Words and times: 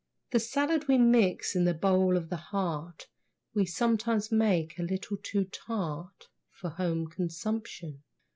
The 0.31 0.39
salad 0.39 0.87
we 0.87 0.97
mix 0.97 1.55
in 1.55 1.65
the 1.65 1.75
bowl 1.75 2.17
of 2.17 2.29
the 2.31 2.35
heart 2.49 3.05
We 3.53 3.67
sometimes 3.67 4.31
make 4.31 4.79
a 4.79 4.81
little 4.81 5.17
too 5.21 5.45
tart 5.45 6.27
For 6.49 6.71
home 6.71 7.05
consumption. 7.07 8.01